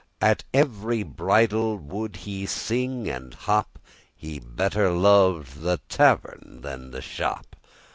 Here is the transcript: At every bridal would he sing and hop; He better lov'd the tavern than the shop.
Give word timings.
At 0.19 0.43
every 0.51 1.03
bridal 1.03 1.77
would 1.77 2.15
he 2.15 2.47
sing 2.47 3.07
and 3.07 3.35
hop; 3.35 3.77
He 4.15 4.39
better 4.39 4.89
lov'd 4.89 5.61
the 5.61 5.79
tavern 5.89 6.61
than 6.63 6.89
the 6.89 7.03
shop. 7.03 7.55